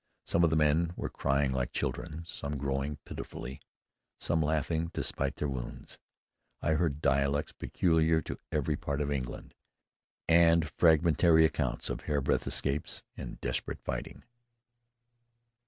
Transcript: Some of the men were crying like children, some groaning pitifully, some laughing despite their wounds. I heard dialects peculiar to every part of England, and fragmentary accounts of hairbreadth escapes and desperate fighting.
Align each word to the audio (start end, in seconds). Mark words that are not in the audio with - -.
Some 0.23 0.43
of 0.43 0.49
the 0.49 0.55
men 0.55 0.93
were 0.95 1.11
crying 1.11 1.51
like 1.51 1.71
children, 1.73 2.23
some 2.25 2.57
groaning 2.57 2.97
pitifully, 3.05 3.59
some 4.17 4.41
laughing 4.41 4.89
despite 4.95 5.35
their 5.35 5.47
wounds. 5.47 5.99
I 6.59 6.71
heard 6.71 7.03
dialects 7.03 7.51
peculiar 7.51 8.19
to 8.23 8.39
every 8.51 8.75
part 8.77 8.99
of 8.99 9.11
England, 9.11 9.53
and 10.27 10.67
fragmentary 10.71 11.45
accounts 11.45 11.87
of 11.87 12.05
hairbreadth 12.05 12.47
escapes 12.47 13.03
and 13.15 13.39
desperate 13.41 13.83
fighting. 13.83 14.23